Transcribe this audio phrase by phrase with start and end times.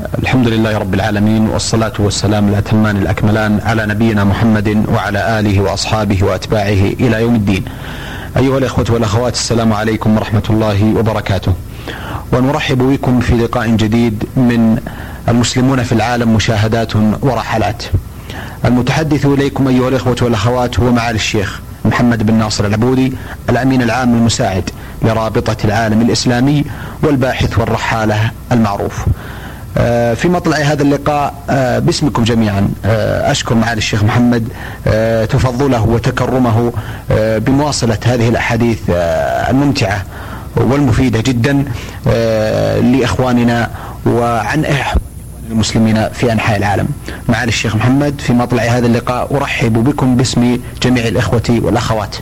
[0.00, 6.92] الحمد لله رب العالمين والصلاة والسلام الأتمان الأكملان على نبينا محمد وعلى آله وأصحابه وأتباعه
[7.00, 7.64] إلى يوم الدين.
[8.36, 11.54] أيها الإخوة والأخوات السلام عليكم ورحمة الله وبركاته.
[12.32, 14.78] ونرحب بكم في لقاء جديد من
[15.28, 16.92] المسلمون في العالم مشاهدات
[17.22, 17.82] ورحلات.
[18.64, 23.12] المتحدث إليكم أيها الإخوة والأخوات هو معالي الشيخ محمد بن ناصر العبودي
[23.50, 24.70] الأمين العام المساعد
[25.02, 26.64] لرابطة العالم الإسلامي
[27.02, 29.06] والباحث والرحالة المعروف.
[30.14, 34.48] في مطلع هذا اللقاء آه، باسمكم جميعا آه، أشكر معالي الشيخ محمد
[35.30, 36.72] تفضله وتكرمه
[37.10, 38.78] بمواصلة هذه الأحاديث
[39.50, 40.04] الممتعة
[40.56, 41.64] والمفيدة جدا
[42.80, 43.70] لإخواننا
[44.06, 44.64] وعن
[45.50, 46.88] المسلمين في أنحاء العالم.
[47.28, 52.16] معالي الشيخ محمد في مطلع هذا اللقاء أرحب بكم باسم جميع الإخوة والأخوات.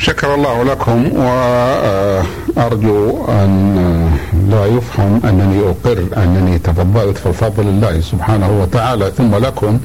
[0.00, 4.10] شكر الله لكم وأرجو أن
[4.50, 9.10] لا يفهم أنني أقر أنني تفضلت فضل الله سبحانه وتعالى.
[9.10, 9.78] ثم لكم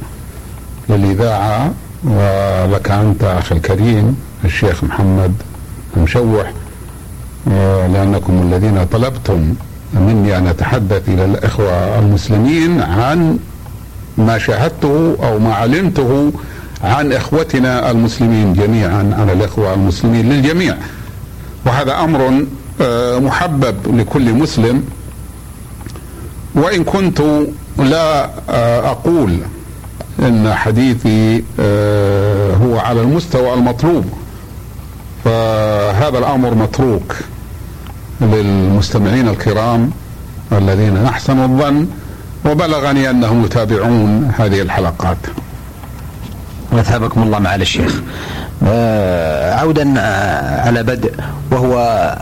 [0.89, 1.71] للإذاعة
[2.03, 5.33] ولك أنت أخي الكريم الشيخ محمد
[5.97, 6.51] المشوح
[7.93, 9.53] لأنكم الذين طلبتم
[9.93, 13.39] مني أن أتحدث إلى الإخوة المسلمين عن
[14.17, 16.31] ما شاهدته أو ما علمته
[16.85, 20.77] عن إخوتنا المسلمين جميعا عن الإخوة المسلمين للجميع.
[21.65, 22.45] وهذا أمر
[22.81, 24.83] آه، محبب لكل مسلم.
[26.55, 27.21] وإن كنت
[27.77, 29.37] لا آه، أقول
[30.19, 34.05] إن حديثي آه، هو على المستوى المطلوب.
[35.23, 37.15] فهذا الأمر متروك
[38.21, 39.91] للمستمعين الكرام
[40.51, 41.87] الذين نحسن الظن
[42.45, 45.17] وبلغني أنهم يتابعون هذه الحلقات.
[46.71, 48.01] وثابكم الله معالي الشيخ
[48.67, 51.13] آه عودا آه، على بدء
[51.51, 51.77] وهو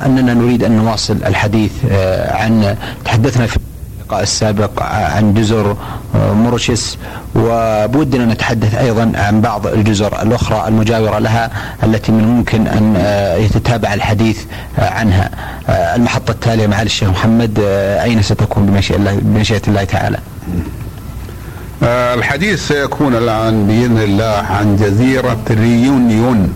[0.06, 3.58] أننا نريد أن نواصل الحديث آه عن تحدثنا في
[4.02, 5.78] اللقاء السابق عن جزر
[6.16, 6.98] مورشيس
[7.36, 11.50] وبودنا نتحدث أيضا عن بعض الجزر الأخرى المجاورة لها
[11.84, 12.68] التي من الممكن
[12.98, 14.40] آه، يتتابع الحديث
[14.78, 15.30] عنها.
[15.70, 17.60] المحطة التالية معالي الشيخ محمد
[18.04, 20.18] أين ستكون بمشيئه الله بمشيئة الله تعالى؟
[21.84, 26.54] آه، الحديث سيكون الآن بإذن الله عن جزيرة ريونيون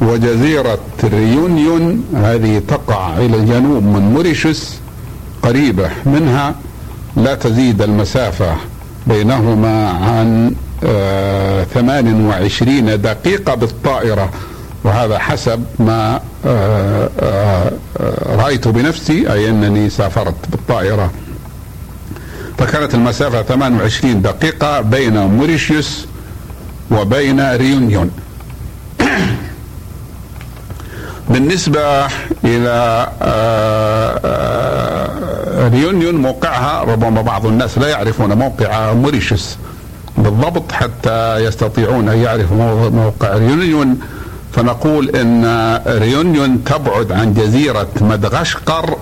[0.00, 4.74] وجزيرة ريونيون هذه تقع إلى الجنوب من موريشيوس
[5.42, 6.54] قريبة منها.
[7.16, 8.56] لا تزيد المسافة
[9.06, 10.52] بينهما عن
[10.84, 14.30] آه 28 دقيقة بالطائرة.
[14.84, 21.10] وهذا حسب ما آه آه, آه، رأيت بنفسي أي أنني سافرت بالطائرة.
[22.58, 26.06] فكانت المسافة 28 دقيقة بين موريشيوس
[26.90, 28.10] وبين ريونيون.
[31.30, 32.06] بالنسبة
[32.44, 39.56] إلى آه، آه، ريونيون موقعها ربما بعض الناس لا يعرفون موقع موريشيوس
[40.18, 43.98] بالضبط حتى يستطيعون أن يعرفوا موقع ريونيون.
[44.56, 45.44] فنقول إن
[45.86, 48.96] ريونيون تبعد عن جزيرة مدغشقر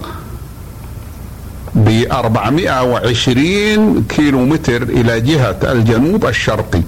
[1.94, 6.82] ب 420 كيلو متر إلى جهة الجنوب الشرقي.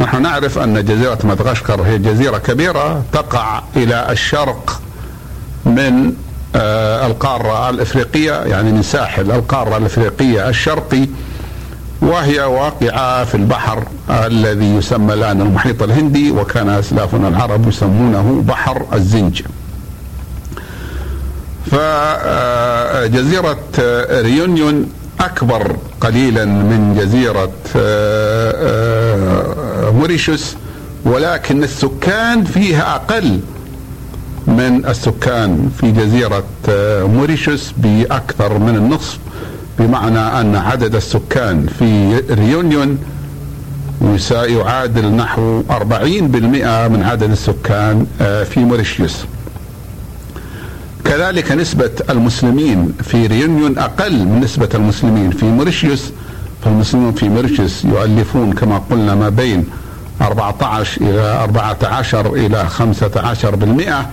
[0.00, 4.80] نحن نعرف أن جزيرة مدغشقر هي جزيرة كبيرة تقع إلى الشرق
[5.66, 6.12] من
[6.56, 11.06] آه القارة الإفريقية يعني من ساحل القارة الإفريقية الشرقي
[12.02, 19.42] وهي واقعة في البحر الذي يسمى الآن المحيط الهندي وكان أسلافنا العرب يسمونه بحر الزنج.
[21.70, 23.58] فجزيرة
[24.10, 24.88] ريونيون
[25.20, 28.52] أكبر قليلا من جزيرة آه،
[29.86, 30.56] آه، موريشيوس
[31.04, 33.40] ولكن السكان فيها أقل
[34.46, 39.18] من السكان في جزيرة آه، موريشيوس بأكثر من النصف
[39.78, 42.98] بمعنى أن عدد السكان في ريونيون
[44.32, 48.06] يعادل نحو 40% من عدد السكان
[48.50, 49.24] في موريشيوس.
[51.04, 56.10] كذلك نسبة المسلمين في ريونيون أقل من نسبة المسلمين في موريشيوس
[56.64, 59.64] فالمسلمون في موريشيوس يؤلفون كما قلنا ما بين
[60.22, 64.06] 14 إلى 14 إلى 15 بالمئة.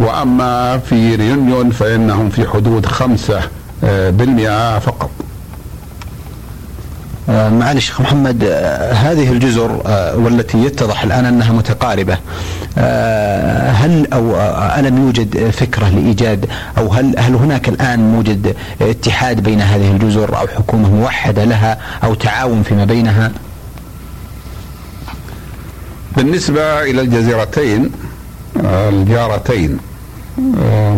[0.00, 3.40] وأما في ريونيون فإنهم في حدود 5
[3.82, 5.10] بالمئة فقط.
[7.28, 12.18] معالي الشيخ محمد آه، هذه الجزر آه، والتي يتضح الآن أنها متقاربة
[13.72, 14.36] هل أو
[14.78, 16.46] ألم يوجد فكرة لإيجاد
[16.78, 22.14] أو هل هل هناك الآن موجد اتحاد بين هذه الجزر أو حكومة موحدة لها أو
[22.14, 23.32] تعاون فيما بينها؟
[26.16, 27.90] بالنسبة إلى الجزيرتين
[28.64, 29.78] الجارتين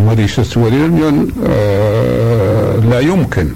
[0.07, 1.29] موريشيوس وريونيون
[2.91, 3.49] لا يمكن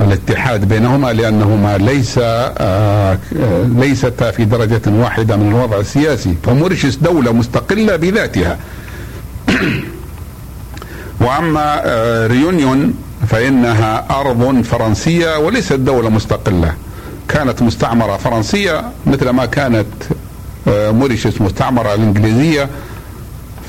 [0.00, 3.18] الاتحاد بينهما لأنهما ليس آه،
[3.64, 8.58] ليستا في درجة واحدة من الوضع السياسي فموريشيوس دولة مستقلة بذاتها.
[11.20, 12.94] وأما آه، ريونيون
[13.28, 16.74] فإنها أرض فرنسية وليست دولة مستقلة.
[17.28, 19.86] كانت مستعمرة فرنسية مثل ما كانت
[20.68, 22.68] آه، موريشيوس مستعمرة الإنجليزية.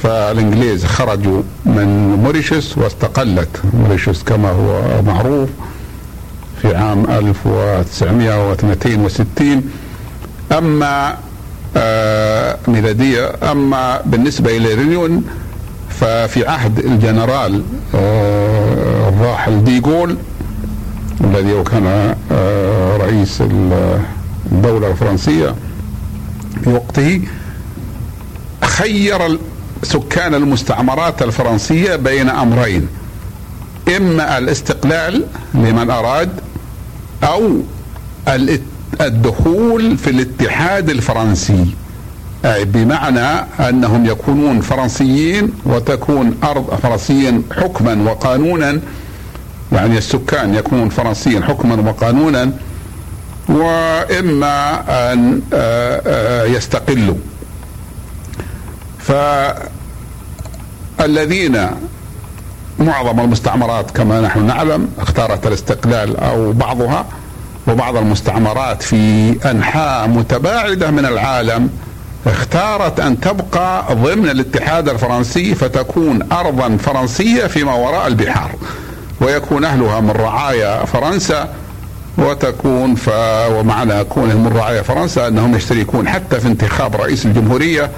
[0.03, 3.61] فالإنجليز خرجوا من موريشيوس واستقلت.
[3.73, 5.49] موريشيوس كما هو معروف.
[6.63, 9.63] في عام 1962
[10.57, 11.17] أما
[11.77, 15.23] آه ميلادية أما بالنسبة إلى ريونيون
[15.89, 17.63] ففي عهد الجنرال
[17.95, 20.17] آه الراحل ديغول
[21.23, 23.41] الذي كان آه رئيس
[24.51, 25.55] الدولة الفرنسية
[26.63, 27.21] في وقته
[28.63, 29.39] خير
[29.83, 32.87] سكان المستعمرات الفرنسية بين أمرين.
[33.97, 36.29] إما الاستقلال لمن أراد
[37.23, 37.61] أو
[39.01, 41.65] الدخول في الاتحاد الفرنسي.
[42.45, 48.79] بمعنى أنهم يكونون فرنسيين وتكون أرض فرنسيين حكما وقانونا
[49.71, 52.51] يعني السكان يكونون فرنسيين حكما وقانونا
[53.49, 54.83] وإما
[55.13, 57.15] أن آه، آه، يستقلوا.
[60.99, 61.67] فالذين
[62.79, 67.05] معظم المستعمرات كما نحن نعلم اختارت الاستقلال أو بعضها
[67.67, 71.69] وبعض المستعمرات في أنحاء متباعدة من العالم
[72.27, 78.51] اختارت أن تبقى ضمن الاتحاد الفرنسي فتكون ارضا فرنسية فيما وراء البحار
[79.21, 81.49] ويكون أهلها من رعايا فرنسا
[82.17, 83.09] وتكون ف
[83.49, 87.89] ومعنى كونهم من رعايا فرنسا أنهم يشتركون حتى في انتخاب رئيس الجمهورية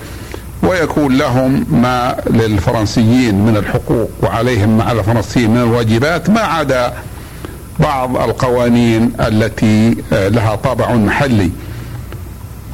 [0.63, 6.94] ويكون لهم ما للفرنسيين من الحقوق وعليهم مع الفرنسيين من الواجبات ما عدا
[7.80, 11.52] بعض القوانين التي آه، لها طابع محلي.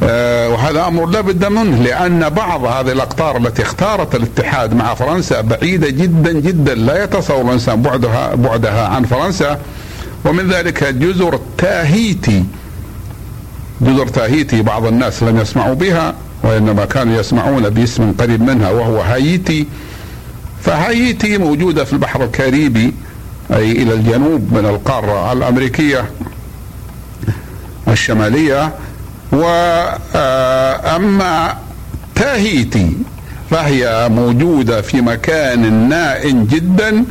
[0.04, 5.42] آه، وهذا أمر لا بد منه لأن بعض هذه الأقطار التي اختارت الاتحاد مع فرنسا
[5.42, 9.60] بعيدة جدا جدا لا يتصور الإنسان بعدها بعدها عن فرنسا.
[10.26, 12.46] ومن ذلك جزر تاهيتي
[13.82, 16.16] جزر تاهيتي بعض الناس لم يسمعوا بها.
[16.44, 19.68] وإنما كانوا يسمعون باسم قريب منها وهو هايتي.
[20.64, 22.94] فهايتي موجودة في البحر الكاريبي
[23.54, 26.10] أي إلى الجنوب من القارة الأمريكية
[27.88, 28.74] الشمالية.
[29.32, 30.08] وأما
[32.16, 32.92] تاهيتي
[33.50, 37.06] فهي موجودة في مكان نائم جدا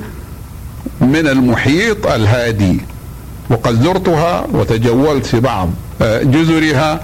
[1.00, 2.80] من المحيط الهادي
[3.50, 5.70] وقد زرتها وتجولت في بعض
[6.02, 7.00] جزرها.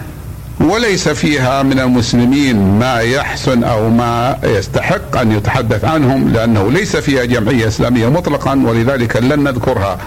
[0.60, 7.24] وليس فيها من المسلمين ما يحسن أو ما يستحق أن يتحدث عنهم لأنه ليس فيها
[7.24, 9.98] جمعية إسلامية مطلقا ولذلك لن نذكرها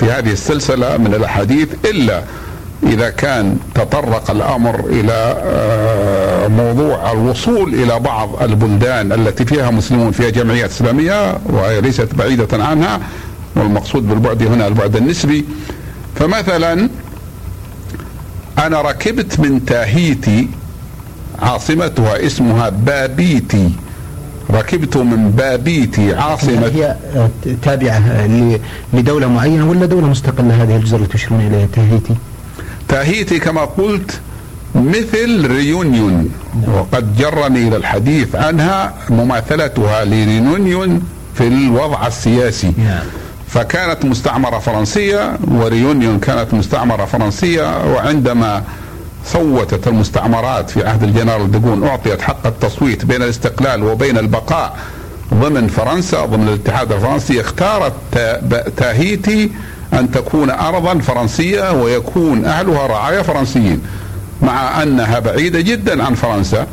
[0.00, 2.22] في هذه السلسلة من الأحاديث إلا
[2.82, 10.30] إذا كان تطرق الأمر إلى آه، موضوع الوصول إلى بعض البلدان التي فيها مسلمون فيها
[10.30, 13.00] جمعيات إسلامية وهي ليست بعيدة عنها
[13.56, 15.44] والمقصود بالبعد هنا البعد النسبي.
[16.14, 16.88] فمثلا
[18.58, 20.48] أنا ركبت من تاهيتي
[21.38, 23.70] عاصمتها اسمها بابيتي
[24.50, 26.96] ركبت من بابيتي عاصمة هي
[27.62, 28.26] تابعة
[28.92, 32.14] لدولة معينة ولا دولة مستقلة هذه الجزر اللي تشيرون إليها تاهيتي؟
[32.88, 34.20] تاهيتي كما قلت
[34.74, 36.30] مثل ريونيون
[36.68, 41.02] وقد جرني إلى الحديث عنها مماثلتها لريونيون
[41.34, 43.04] في الوضع السياسي نعم.
[43.48, 48.62] فكانت مستعمرة فرنسية وريونيون كانت مستعمرة فرنسية وعندما
[49.26, 54.76] صوتت المستعمرات في عهد الجنرال ديغون أعطيت حق التصويت بين الاستقلال وبين البقاء
[55.34, 57.92] ضمن فرنسا ضمن الاتحاد الفرنسي اختارت
[58.76, 59.50] تاهيتي
[59.92, 63.82] أن تكون أرضا فرنسية ويكون أهلها رعايا فرنسيين
[64.42, 66.66] مع أنها بعيدة جدا عن فرنسا.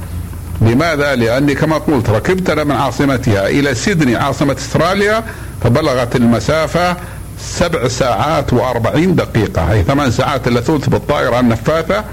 [0.62, 5.24] لماذا؟ لأني كما قلت ركبت من عاصمتها إلى سيدني عاصمة أستراليا
[5.64, 6.98] فبلغت المسافة
[7.40, 12.04] سبع ساعات وأربعين دقيقة أي ثمان ساعات إلا ثلث بالطائرة النفاثة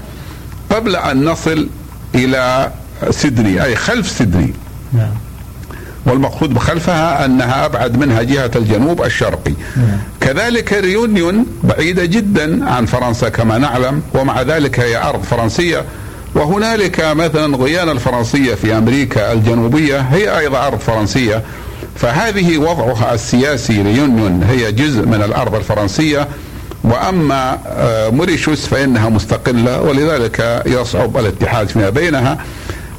[0.69, 1.69] قبل أن نصل
[2.15, 2.71] إلى
[3.09, 4.53] سيدني أي خلف سيدني
[4.93, 5.11] نعم.
[6.05, 9.97] والمقصود بخلفها أنها أبعد منها جهة الجنوب الشرقي نعم.
[10.21, 15.85] كذلك ريونيون بعيدة جدا عن فرنسا كما نعلم ومع ذلك هي أرض فرنسية
[16.41, 21.41] وهنالك مثلا غيانا الفرنسية في أمريكا الجنوبية هي أيضا أرض فرنسية
[21.95, 26.27] فهذه وضعها السياسي ليونيون هي جزء من الأرض الفرنسية
[26.83, 32.37] وأما آه، موريشوس فإنها مستقلة ولذلك يصعب الاتحاد فيما بينها.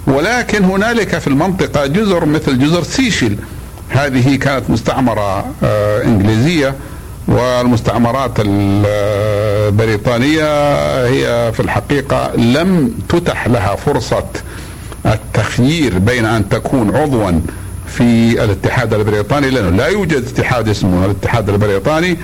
[0.06, 3.36] ولكن هنالك في المنطقة جزر مثل جزر سيشل
[3.88, 6.74] هذه كانت مستعمرة آه، إنجليزية.
[7.28, 10.44] والمستعمرات البريطانية
[11.06, 14.24] هي في الحقيقة لم تتح لها فرصة
[15.06, 17.40] التخيير بين أن تكون عضوا
[17.86, 22.18] في الاتحاد البريطاني لأنه لا يوجد اتحاد اسمه الاتحاد البريطاني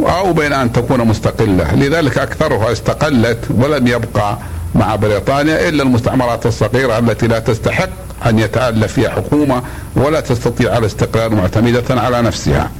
[0.00, 1.74] أو بين أن تكون مستقلة.
[1.74, 4.38] لذلك أكثرها استقلت ولم يبقى
[4.74, 7.88] مع بريطانيا إلا المستعمرات الصغيرة التي لا تستحق
[8.26, 9.62] أن يتألف فيها حكومة
[9.96, 12.70] ولا تستطيع الاستقلال معتمدة على نفسها.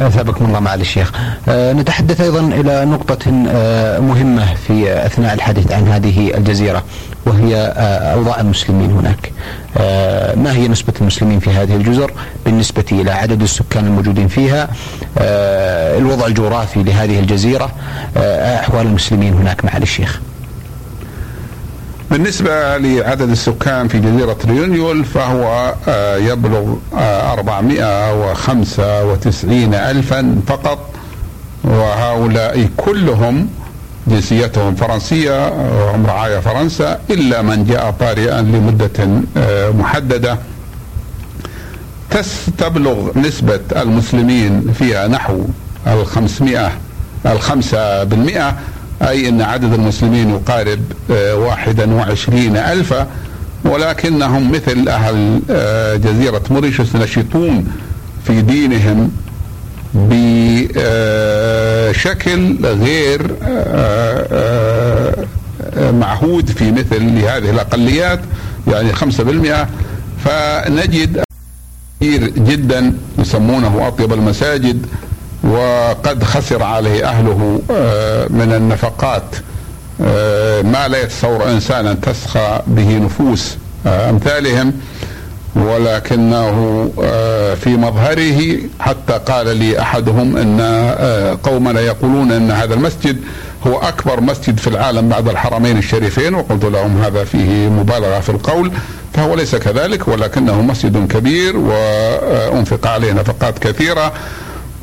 [0.00, 1.12] أثابكم الله معالي الشيخ.
[1.48, 6.84] أه نتحدث أيضا إلى نقطة أه مهمة في أثناء الحديث عن هذه الجزيرة
[7.26, 9.32] وهي أه أوضاع المسلمين هناك.
[9.76, 12.10] أه ما هي نسبة المسلمين في هذه الجزر
[12.44, 14.68] بالنسبة إلى عدد السكان الموجودين فيها؟
[15.18, 17.70] أه الوضع الجغرافي لهذه الجزيرة،
[18.16, 20.20] أه أحوال المسلمين هناك معالي الشيخ.
[22.12, 30.78] بالنسبة لعدد السكان في جزيرة ريونيول فهو آه، يبلغ 495 آه، ألفا فقط.
[31.64, 33.48] وهؤلاء كلهم
[34.06, 40.38] جنسيتهم فرنسية وهم رعايا فرنسا إلا من جاء طارئا لمدة آه، محددة.
[42.58, 45.44] تبلغ نسبة المسلمين فيها نحو
[45.86, 46.72] الخمسمائة
[47.26, 48.56] الخمسة بالمئة.
[49.08, 50.80] أي أن عدد المسلمين يقارب
[51.10, 53.06] آه، واحدا وعشرين ألفا
[53.64, 57.72] ولكنهم مثل أهل آه، جزيرة موريشيوس نشطون
[58.26, 59.10] في دينهم
[59.94, 60.76] بشكل
[62.64, 65.26] غير آه،
[65.92, 68.20] معهود في مثل هذه الأقليات
[68.68, 69.68] يعني خمسة بالمئة.
[70.24, 71.22] فنجد
[72.00, 74.86] كثير جدا يسمونه أطيب المساجد.
[75.44, 79.36] وقد خسر عليه أهله آه، من النفقات
[80.04, 83.56] آه، ما لا يتصور انسان ان تسخى به نفوس
[83.86, 84.72] آه، أمثالهم.
[85.56, 86.52] ولكنه
[87.64, 90.60] في مظهره حتى قال لي أحدهم إن
[91.42, 93.16] قومنا يقولون إن هذا المسجد
[93.66, 98.72] هو أكبر مسجد في العالم بعد الحرمين الشريفين وقلت لهم هذا فيه مبالغة في القول
[99.14, 104.12] فهو ليس كذلك ولكنه مسجد كبير وأنفق عليه نفقات كثيرة.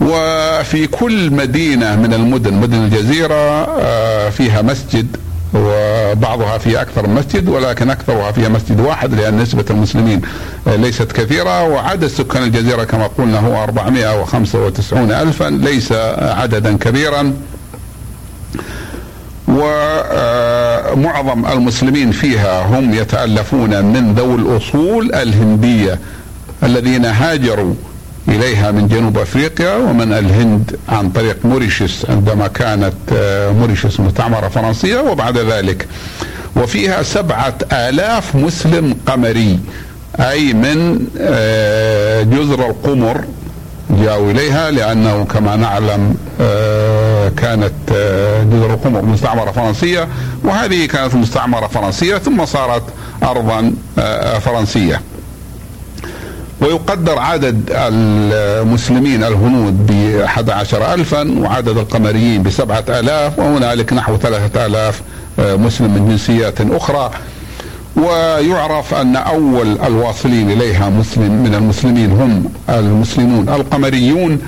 [0.01, 3.33] وفي كل مدينة من المدن مدن الجزيرة
[3.79, 5.07] آه، فيها مسجد
[5.53, 10.21] وبعضها في أكثر من مسجد ولكن أكثرها فيها مسجد واحد لأن نسبة المسلمين
[10.67, 17.33] آه، ليست كثيرة وعدد سكان الجزيرة كما قلنا هو 495 ألفا ليس عددا كبيرا.
[19.47, 25.99] ومعظم المسلمين فيها هم يتألفون من ذوي الأصول الهندية
[26.63, 27.73] الذين هاجروا
[28.29, 34.99] إليها من جنوب أفريقيا ومن الهند عن طريق موريشيوس عندما كانت آه، موريشيوس مستعمرة فرنسية
[34.99, 35.87] وبعد ذلك.
[36.55, 39.59] وفيها سبعة آلاف مسلم قمري
[40.19, 43.23] أي من آه، جزر القمر
[43.89, 47.73] جاءوا إليها لأنه كما نعلم آه، كانت
[48.53, 50.07] جزر القمر مستعمرة فرنسية
[50.43, 52.83] وهذه كانت مستعمرة فرنسية ثم صارت
[53.23, 53.73] ارضا
[54.39, 55.01] فرنسية.
[56.61, 65.01] ويقدر عدد المسلمين الهنود ب 11 ألفا وعدد القمريين ب 7000 وهنالك نحو 3000
[65.39, 67.11] آه، مسلم من جنسيات أخرى.
[67.95, 74.39] ويعرف أن أول الواصلين إليها مسلم من المسلمين هم المسلمون القمريون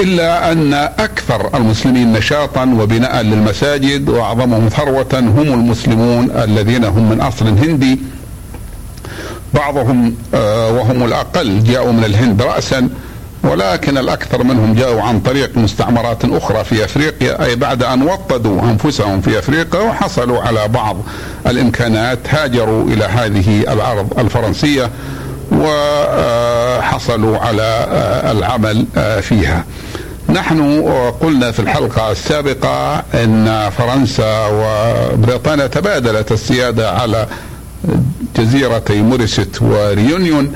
[0.00, 7.46] إلا أن أكثر المسلمين نشاطا وبناء للمساجد وأعظمهم ثروة هم المسلمون الذين هم من أصل
[7.46, 7.98] هندي.
[9.54, 12.88] بعضهم آه، وهم الأقل جاءوا من الهند رأسا
[13.42, 19.20] ولكن الأكثر منهم جاءوا عن طريق مستعمرات أخرى في أفريقيا أي بعد أن وطدوا أنفسهم
[19.20, 20.96] في أفريقيا وحصلوا على بعض
[21.46, 24.90] الإمكانات هاجروا إلى هذه الأرض الفرنسية
[25.52, 29.64] وحصلوا على آه، العمل آه، فيها.
[30.28, 30.82] نحن
[31.20, 37.26] قلنا في الحلقة السابقة أن فرنسا وبريطانيا تبادلت السيادة على
[38.40, 40.52] جزيرتي موريشيوس وريونيون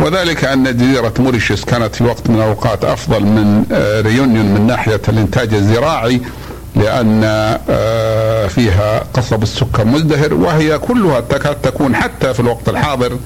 [0.00, 5.00] وذلك أن جزيرة موريشيوس كانت في وقت من الأوقات أفضل من آه، ريونيون من ناحية
[5.08, 6.20] الإنتاج الزراعي
[6.76, 7.20] لأن
[7.70, 13.18] آه، فيها قصب السكر مزدهر وهي كلها تكاد تكون حتى في الوقت الحاضر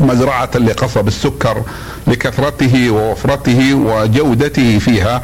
[0.00, 1.62] مزرعة لقصب السكر
[2.06, 5.22] لكثرته ووفرته وجودته فيها.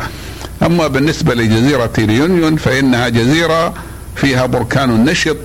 [0.63, 3.75] أما بالنسبة لجزيرة ريونيون فإنها جزيرة
[4.17, 5.37] فيها بركان نشط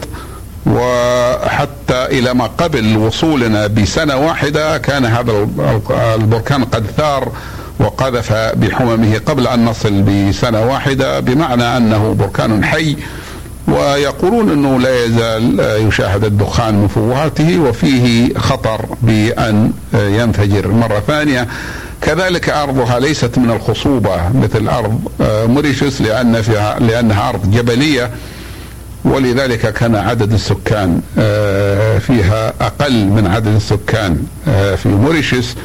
[0.66, 5.48] وحتى إلى ما قبل وصولنا بسنة واحدة كان هذا
[6.16, 7.32] البركان قد ثار
[7.80, 12.98] وقذف بحممه قبل أن نصل بسنة واحدة بمعنى أنه بركان حي
[13.68, 21.48] ويقولون أنه لا يزال يشاهد الدخان من فوهاته وفيه خطر بأن ينفجر مرة ثانية.
[22.02, 28.12] كذلك أرضها ليست من الخصوبة مثل أرض موريشيوس لأن فيها لأنها أرض جبلية.
[29.06, 31.02] ولذلك كان عدد السكان
[32.00, 34.26] فيها أقل من عدد السكان
[34.78, 35.56] في موريشيوس.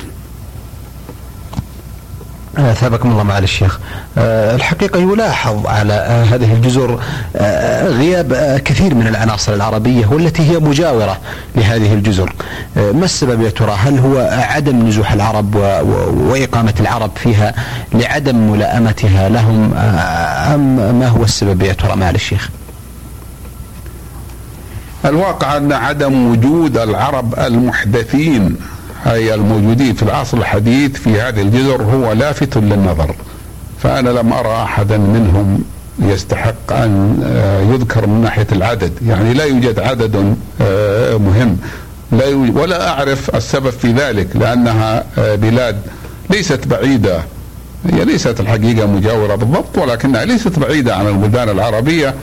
[2.59, 3.81] أثابكم الله معالي الشيخ.
[4.19, 7.01] آه، الحقيقة يلاحظ على آه، هذه الجزر
[7.37, 11.19] آه، غياب كثير من العناصر العربية والتي هي مجاورة
[11.57, 12.33] لهذه الجزر.
[12.77, 15.55] ما السبب يا ترى؟ هل هو عدم نزوح العرب
[16.17, 17.55] وإقامة العرب فيها
[17.95, 22.51] لعدم ملائمتها لهم أم ما هو السبب يا ترى معالي الشيخ؟
[25.07, 28.57] الواقع أن عدم وجود العرب المحدثين
[29.07, 33.15] أي الموجودين في العصر الحديث في هذه الجزر هو لافت للنظر.
[33.83, 35.65] فأنا لم أرى أحدا منهم
[35.99, 38.93] يستحق أن آه، يذكر من ناحية العدد.
[39.07, 41.57] يعني لا يوجد عدد آه، مهم.
[42.13, 42.27] لا
[42.61, 45.77] ولا أعرف السبب في ذلك لأنها آه، بلاد
[46.31, 47.23] ليست بعيدة.
[47.93, 52.15] هي ليست الحقيقة مجاورة بالضبط ولكنها ليست بعيدة عن البلدان العربية.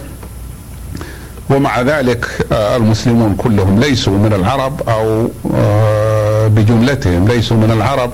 [1.50, 5.30] ومع ذلك المسلمون كلهم ليسوا من العرب أو
[6.50, 8.12] بجملتهم ليسوا من العرب.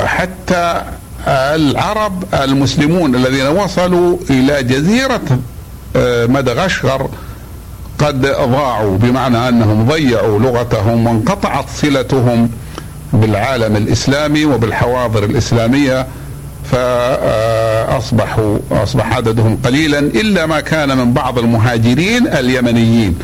[0.00, 0.82] وحتى
[1.28, 5.20] العرب المسلمون الذين وصلوا إلى جزيرة
[5.96, 7.08] آه، مدغشقر
[7.98, 12.50] قد ضاعوا بمعنى أنهم ضيعوا لغتهم وانقطعت صلتهم
[13.12, 16.06] بالعالم الإسلامي وبالحواضر الإسلامية.
[16.72, 23.18] فاصبحوا أصبح عددهم قليلا إلا ما كان من بعض المهاجرين اليمنيين.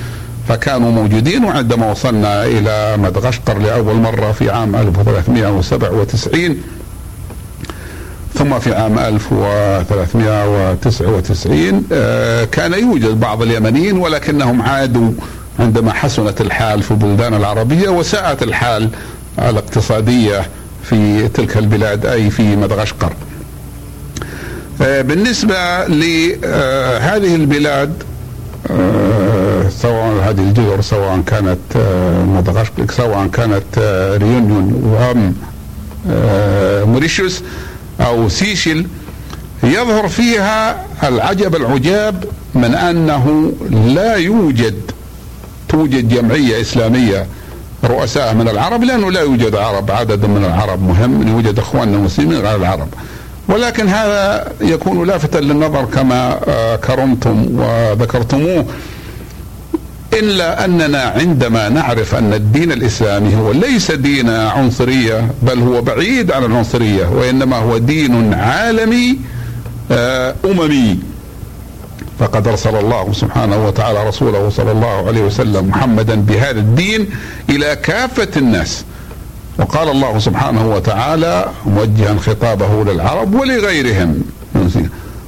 [0.49, 6.57] فكانوا موجودين وعندما وصلنا إلى مدغشقر لأول مرة في عام 1397
[8.35, 15.11] ثم في عام 1399 آه، كان يوجد بعض اليمنيين ولكنهم عادوا
[15.59, 18.89] عندما حسنت الحال في البلدان العربية وساءت الحال
[19.39, 20.43] الاقتصادية
[20.83, 23.13] في تلك البلاد أي في مدغشقر.
[24.87, 28.03] بالنسبة لهذه البلاد
[28.71, 35.35] آه، سواء هذه الجزر سواء كانت آه، مدغشقر سواء كانت آه، ريونيون وأم
[36.93, 37.43] موريشيوس
[38.01, 38.87] أو سيشل
[39.63, 44.75] يظهر فيها العجب العجاب من أنه لا يوجد
[45.69, 47.27] توجد جمعية إسلامية
[47.85, 52.57] رؤساء من العرب لأنه لا يوجد عرب عدد من العرب مهم يوجد إخواننا المسلمين غير
[52.57, 52.89] العرب.
[53.49, 58.67] ولكن هذا يكون لافتا للنظر كما آه، كرمتم وذكرتموه.
[60.13, 66.45] إلا أننا عندما نعرف أن الدين الإسلامي هو ليس دين عنصرية بل هو بعيد عن
[66.45, 69.19] العنصرية وإنما هو دين عالمي
[69.91, 70.99] آه، أممي.
[72.19, 77.07] فقد أرسل الله سبحانه وتعالى رسوله صلى الله عليه وسلم محمدا بهذا الدين
[77.51, 78.85] إلى كافة الناس.
[79.59, 84.23] وقال الله سبحانه وتعالى موجها خطابه للعرب ولغيرهم.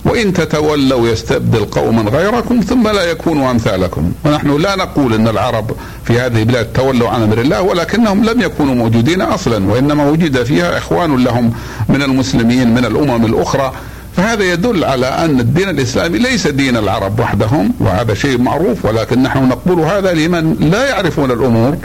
[0.04, 4.12] وإن تتولوا يستبدل قوما غيركم ثم لا يكونوا أمثالكم.
[4.24, 5.70] ونحن لا نقول أن العرب
[6.04, 10.78] في هذه البلاد تولوا عن أمر الله ولكنهم لم يكونوا موجودين أصلا وإنما وجد فيها
[10.78, 11.52] إخوان لهم
[11.88, 13.72] من المسلمين من الأمم الأخرى.
[14.16, 19.48] فهذا يدل على أن الدين الإسلامي ليس دين العرب وحدهم وهذا شيء معروف ولكن نحن
[19.48, 21.76] نقول هذا لمن لا يعرفون الأمور.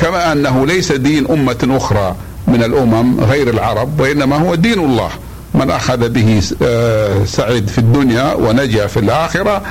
[0.00, 2.14] كما أنه ليس دين أمة أخرى
[2.46, 5.10] من الأمم غير العرب وإنما هو دين الله.
[5.54, 9.62] من أخذ به آه، سعيد في الدنيا ونجا في الآخرة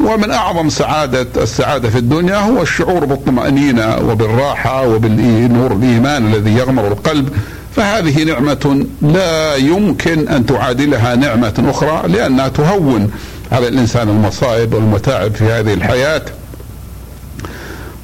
[0.00, 7.28] ومن أعظم سعادة السعادة في الدنيا هو الشعور بالطمأنينة وبالراحة وبالنور الإيمان الذي يغمر القلب.
[7.76, 13.10] فهذه نعمة لا يمكن أن تعادلها نعمة أخرى لأنها تهون
[13.52, 16.22] على الإنسان المصائب والمتاعب في هذه الحياة.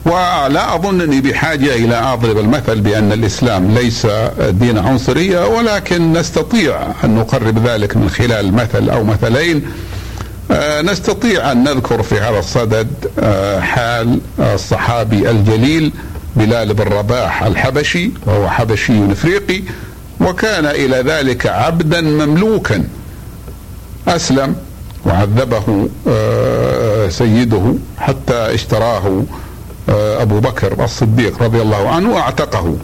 [0.07, 4.07] ولا أظنني بحاجة إلى أضرب المثل بأن الإسلام ليس
[4.51, 9.63] دين عنصرية ولكن نستطيع أن نقرب ذلك من خلال مثل أو مثلين.
[10.51, 12.89] آه، نستطيع أن نذكر في هذا الصدد
[13.19, 15.93] آه، حال الصحابي الجليل
[16.37, 19.63] بلال بن رباح الحبشي وهو حبشي إفريقي
[20.21, 22.85] وكان إلى ذلك عبدا مملوكا.
[24.09, 24.57] أسلم
[25.07, 29.23] وعذبه آه، سيده حتى اشتراه آه،
[29.89, 32.77] أبو بكر الصديق رضي الله عنه واعتقه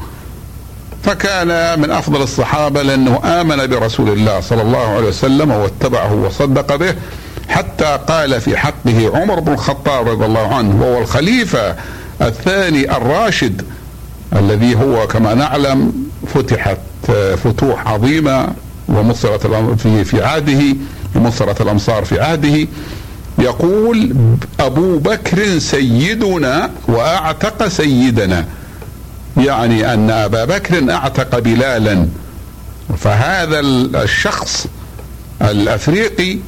[1.03, 6.95] فكان من أفضل الصحابة لأنه آمن برسول الله صلى الله عليه وسلم واتبعه وصدق به
[7.49, 11.77] حتى قال في حقه عمر بن الخطاب رضي الله عنه وهو الخليفة
[12.23, 13.63] الثاني الراشد
[14.37, 15.93] الذي هو كما نعلم
[16.35, 16.79] فتحت
[17.45, 18.49] فتوح عظيمة
[18.89, 19.47] ومصرت
[19.79, 20.77] في في عهده
[21.15, 22.67] مصرة الأمصار في عهده.
[23.41, 24.15] يقول
[24.61, 28.45] أبو بكر سيدنا وأعتق سيدنا.
[29.37, 32.07] يعني أن أبا بكر أعتق بلالا.
[32.99, 34.67] فهذا الشخص
[35.43, 36.39] الأفريقي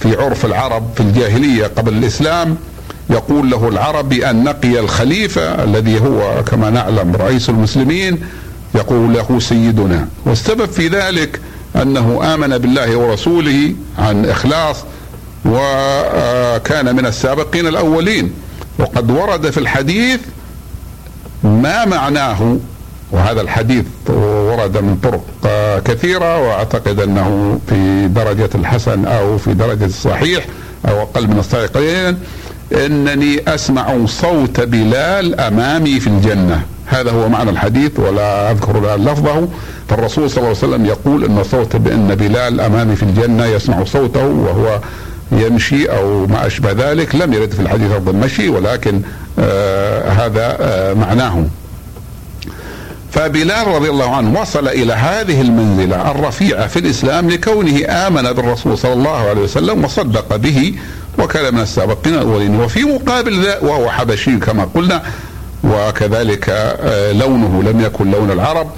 [0.00, 2.56] في عرف العرب في الجاهلية قبل الإسلام
[3.10, 8.18] يقول له العرب بأن نقي الخليفة الذي هو كما نعلم رئيس المسلمين
[8.74, 10.08] يقول له سيدنا.
[10.24, 11.40] والسبب في ذلك
[11.82, 14.76] أنه آمن بالله ورسوله عن إخلاص
[15.46, 18.32] وكان من السابقين الأولين.
[18.78, 20.20] وقد ورد في الحديث
[21.44, 22.56] ما معناه
[23.12, 25.24] وهذا الحديث ورد من طرق
[25.84, 30.46] كثيرة وأعتقد أنه في درجة الحسن أو في درجة الصحيح
[30.88, 32.16] أو أقل من الصحيح قليلا
[32.72, 36.62] إنني أسمع صوت بلال أمامي في الجنة.
[36.86, 39.48] هذا هو معنى الحديث ولا أذكر الان لفظه.
[39.88, 44.26] فالرسول صلى الله عليه وسلم يقول إن صوت بان بلال أمامي في الجنة يسمع صوته
[44.26, 44.80] وهو
[45.32, 49.02] يمشي أو ما أشبه ذلك لم يرد في الحديث لفظ المشي ولكن
[49.38, 51.44] آه هذا آه معناه.
[53.12, 58.92] فبلال رضي الله عنه وصل إلى هذه المنزلة الرفيعة في الإسلام لكونه آمن بالرسول صلى
[58.92, 60.74] الله عليه وسلم وصدق به
[61.18, 62.60] وكان من السابقين الأولين.
[62.60, 65.02] وفي مقابل ذا وهو حبشي كما قلنا
[65.64, 68.70] وكذلك آه، لونه لم يكن لون العرب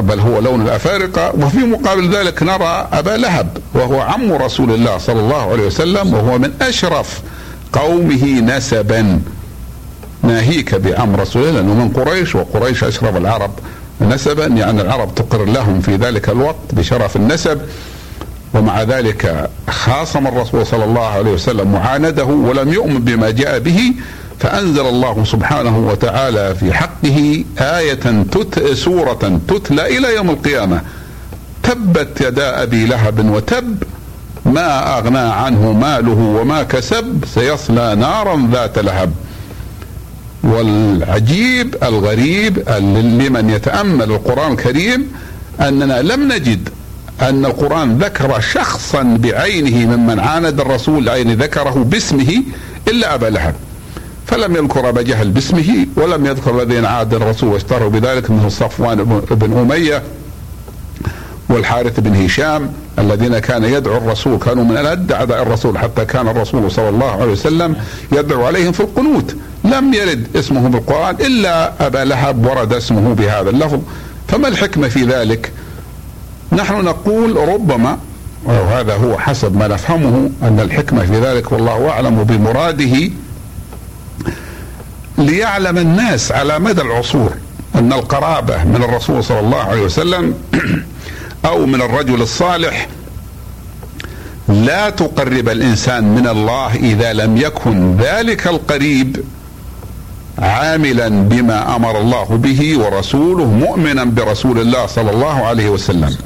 [0.00, 1.32] بل هو لون الأفارقة.
[1.36, 6.38] وفي مقابل ذلك نرى أبا لهب وهو عم رسول الله صلى الله عليه وسلم وهو
[6.38, 7.20] من أشرف
[7.72, 9.20] قومه نسبا.
[10.22, 13.50] ناهيك بعم رسول الله لأنه من قريش وقريش أشرف العرب
[14.00, 17.60] نسبا يعني العرب تقر لهم في ذلك الوقت بشرف النسب.
[18.54, 23.94] ومع ذلك خاصم الرسول صلى الله عليه وسلم معانده ولم يؤمن بما جاء به.
[24.40, 30.80] فأنزل الله سبحانه وتعالى في حقه آية تت سورة تتلى إلى يوم القيامة.
[31.62, 33.82] تبت يدا أبي لهب وتب
[34.46, 39.12] ما أغنى عنه ماله وما كسب سيصلى نارا ذات لهب.
[40.44, 42.68] والعجيب الغريب
[43.20, 45.12] لمن يتأمل القرآن الكريم
[45.60, 46.68] أننا لم نجد
[47.22, 52.42] أن القرآن ذكر شخصا بعينه ممن عاند الرسول يعني ذكره باسمه
[52.88, 53.54] إلا أبا لهب.
[54.30, 59.58] فلم يذكر أبا جهل باسمه ولم يذكر الذين عاد الرسول واشتروا بذلك مثل صفوان بن
[59.58, 60.02] أمية
[61.48, 66.70] والحارث بن هشام الذين كان يدعو الرسول كانوا من ألد أعداء الرسول حتى كان الرسول
[66.70, 67.76] صلى الله عليه وسلم
[68.12, 69.34] يدعو عليهم في القنوت.
[69.64, 73.80] لم يرد اسمه بالقرآن إلا أبا لهب ورد اسمه بهذا اللفظ.
[74.28, 75.52] فما الحكمة في ذلك؟
[76.52, 77.98] نحن نقول ربما
[78.44, 83.10] وهذا هو حسب ما نفهمه أن الحكمة في ذلك والله أعلم بمراده
[85.20, 87.32] ليعلم الناس على مدى العصور
[87.74, 90.34] أن القرابة من الرسول صلى الله عليه وسلم
[91.44, 92.88] أو من الرجل الصالح
[94.48, 99.24] لا تقرب الإنسان من الله إذا لم يكن ذلك القريب
[100.38, 106.16] عاملا بما أمر الله به ورسوله مؤمنا برسول الله صلى الله عليه وسلم.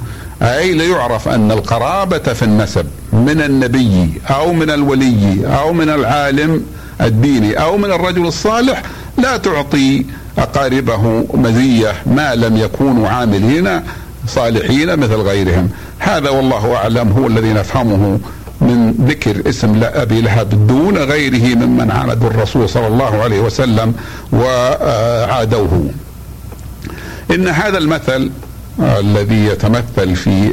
[0.43, 6.67] أي ليعرف أن القرابة في النسب من النبي أو من الولي أو من العالم
[7.01, 8.83] الديني أو من الرجل الصالح
[9.19, 10.05] لا تعطي
[10.39, 13.81] أقاربه مزية ما لم يكونوا عاملين
[14.27, 18.19] صالحين مثل غيرهم هذا والله أعلم هو الذي نفهمه
[18.61, 23.95] من ذكر اسم ابي لهب دون غيره ممن عاندوا الرسول صلى الله عليه وسلم
[24.33, 25.91] وعادوه.
[27.31, 28.31] إن هذا المثل
[28.81, 30.49] الذي يتمثل في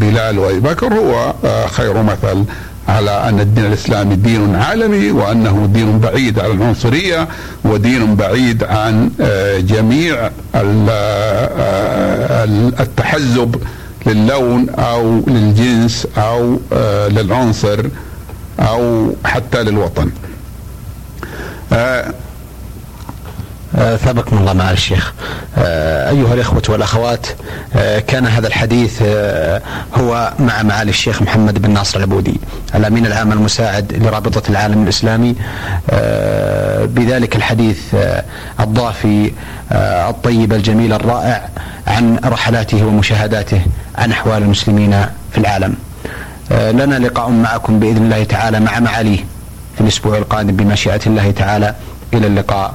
[0.00, 1.34] بلال وأبي بكر هو
[1.68, 2.44] خير مثل
[2.88, 7.28] على أن الدين الإسلامي دين عالمي وأنه دين بعيد عن العنصرية
[7.64, 9.10] ودين بعيد عن
[9.58, 10.30] جميع
[12.80, 13.56] التحزب
[14.06, 17.80] للون أو للجنس أو آه للعنصر
[18.60, 20.10] أو حتى للوطن.
[21.72, 22.14] آه
[23.82, 25.12] ثابكم الله مع الشيخ.
[25.58, 27.26] آه أيها الإخوة والأخوات
[27.76, 29.62] آه كان هذا الحديث آه
[29.94, 32.40] هو مع معالي الشيخ محمد بن ناصر العبودي
[32.74, 35.34] الأمين العام المساعد لرابطة العالم الإسلامي.
[36.86, 37.78] بذلك الحديث
[38.60, 39.32] الضافي
[39.72, 41.48] الطيب الجميل الرائع
[41.86, 43.60] عن رحلاته ومشاهداته
[43.98, 45.74] عن أحوال المسلمين في العالم.
[46.50, 49.18] لنا لقاء معكم بإذن الله تعالى مع معاليه
[49.74, 51.74] في الأسبوع القادم بمشيئة الله تعالى.
[52.14, 52.74] إلى اللقاء.